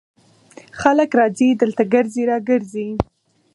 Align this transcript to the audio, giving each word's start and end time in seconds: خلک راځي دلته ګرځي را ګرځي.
خلک 0.81 1.09
راځي 1.19 1.49
دلته 1.61 1.83
ګرځي 1.93 2.23
را 2.29 2.37
ګرځي. 2.49 2.89